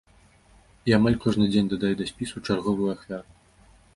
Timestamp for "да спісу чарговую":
2.01-2.89